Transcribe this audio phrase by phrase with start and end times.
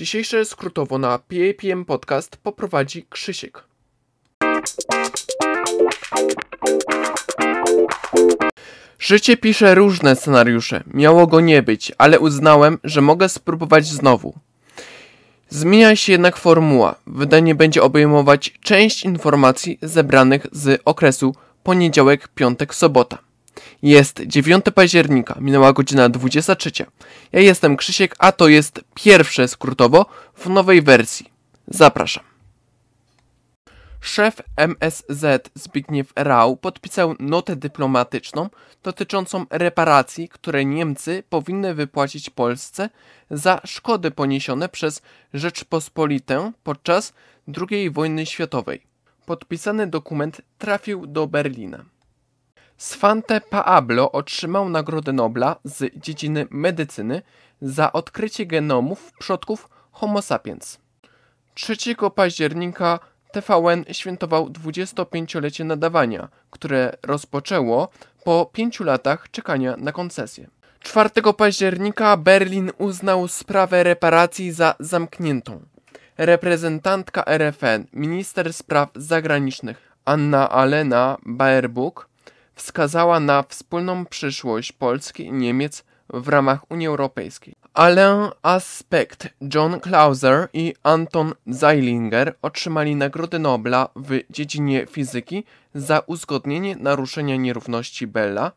[0.00, 3.64] Dzisiejsze skrótowo na PAPM Podcast poprowadzi Krzysiek.
[8.98, 10.82] Życie pisze różne scenariusze.
[10.86, 14.34] Miało go nie być, ale uznałem, że mogę spróbować znowu.
[15.48, 16.94] Zmienia się jednak formuła.
[17.06, 23.18] Wydanie będzie obejmować część informacji zebranych z okresu poniedziałek, piątek, sobota.
[23.82, 26.70] Jest 9 października, minęła godzina 23.
[27.32, 31.30] Ja jestem Krzysiek, a to jest pierwsze skrótowo w nowej wersji.
[31.68, 32.24] Zapraszam.
[34.00, 38.48] Szef MSZ Zbigniew Rau podpisał notę dyplomatyczną
[38.82, 42.90] dotyczącą reparacji, które Niemcy powinny wypłacić Polsce
[43.30, 45.02] za szkody poniesione przez
[45.34, 47.12] Rzeczpospolitę podczas
[47.70, 48.82] II wojny światowej.
[49.26, 51.84] Podpisany dokument trafił do Berlina.
[52.80, 57.22] Svante Paablo otrzymał Nagrodę Nobla z dziedziny medycyny
[57.62, 60.78] za odkrycie genomów przodków Homo sapiens.
[61.54, 61.76] 3
[62.14, 62.98] października
[63.32, 67.88] TVN świętował 25-lecie nadawania, które rozpoczęło
[68.24, 70.48] po pięciu latach czekania na koncesję.
[70.80, 75.60] 4 października Berlin uznał sprawę reparacji za zamkniętą.
[76.18, 82.09] Reprezentantka RFN, minister spraw zagranicznych Anna Alena Baerbock
[82.60, 87.54] wskazała na wspólną przyszłość Polski i Niemiec w ramach Unii Europejskiej.
[87.74, 95.44] Alain Aspect, John Clauser i Anton Zeilinger otrzymali Nagrodę Nobla w dziedzinie fizyki
[95.74, 98.52] za uzgodnienie naruszenia nierówności Bella,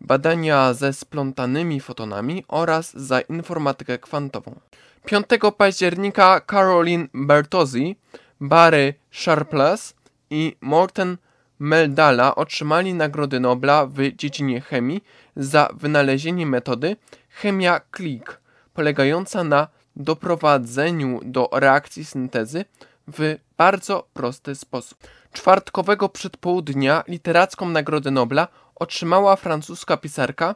[0.00, 4.60] badania ze splątanymi fotonami oraz za informatykę kwantową.
[5.04, 5.26] 5
[5.56, 7.96] października Caroline Bertozzi,
[8.40, 9.94] Barry Sharpless
[10.30, 11.16] i Morten
[11.58, 15.04] Meldala otrzymali Nagrody Nobla w dziedzinie chemii
[15.36, 16.96] za wynalezienie metody
[17.30, 18.40] chemia click,
[18.74, 22.64] polegająca na doprowadzeniu do reakcji syntezy
[23.08, 24.98] w bardzo prosty sposób.
[25.32, 30.54] Czwartkowego przedpołudnia literacką Nagrodę Nobla otrzymała francuska pisarka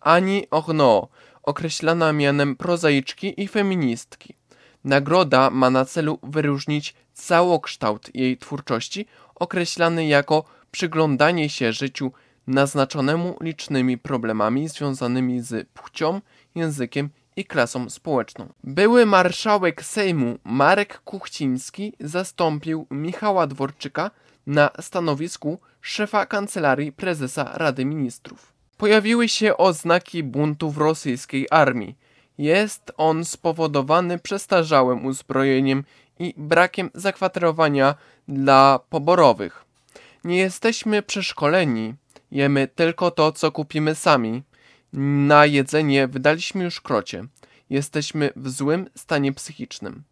[0.00, 1.08] Annie Ernaux,
[1.42, 4.34] określana mianem prozaiczki i feministki.
[4.84, 9.06] Nagroda ma na celu wyróżnić całokształt jej twórczości,
[9.42, 12.12] określany jako przyglądanie się życiu
[12.46, 16.20] naznaczonemu licznymi problemami związanymi z płcią,
[16.54, 18.48] językiem i klasą społeczną.
[18.64, 24.10] Były marszałek Sejmu Marek Kuchciński zastąpił Michała Dworczyka
[24.46, 28.52] na stanowisku szefa kancelarii prezesa Rady Ministrów.
[28.76, 31.96] Pojawiły się oznaki buntu w rosyjskiej armii.
[32.38, 35.84] Jest on spowodowany przestarzałym uzbrojeniem
[36.18, 37.94] i brakiem zakwaterowania
[38.28, 39.64] dla poborowych.
[40.24, 41.94] Nie jesteśmy przeszkoleni,
[42.30, 44.42] jemy tylko to, co kupimy sami.
[44.92, 47.24] Na jedzenie wydaliśmy już krocie.
[47.70, 50.02] Jesteśmy w złym stanie psychicznym.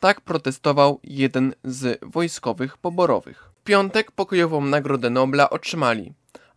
[0.00, 3.50] Tak protestował jeden z wojskowych poborowych.
[3.60, 6.12] W piątek pokojową Nagrodę Nobla otrzymali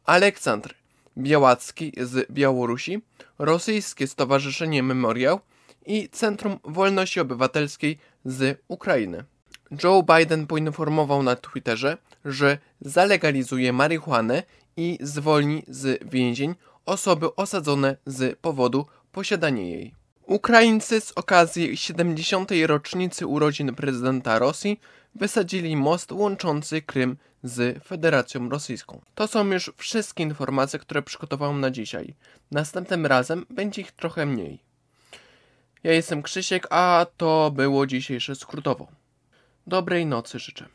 [0.06, 0.76] Aleksandr
[1.18, 3.02] Białacki z Białorusi,
[3.40, 5.40] Rosyjskie Stowarzyszenie Memoriał
[5.86, 9.24] i Centrum Wolności Obywatelskiej z Ukrainy.
[9.84, 14.44] Joe Biden poinformował na Twitterze, że zalegalizuje marihuanę
[14.78, 16.56] i zwolni z więzień
[16.86, 19.94] osoby osadzone z powodu posiadania jej.
[20.26, 22.52] Ukraińcy z okazji 70.
[22.66, 24.80] rocznicy urodzin prezydenta Rosji
[25.16, 29.02] wysadzili most łączący Krym z Federacją Rosyjską.
[29.16, 32.16] To są już wszystkie informacje, które przygotowałem na dzisiaj.
[32.52, 34.71] Następnym razem będzie ich trochę mniej.
[35.84, 38.88] Ja jestem Krzysiek, a to było dzisiejsze skrótowo.
[39.68, 40.66] Dobrej nocy życzę.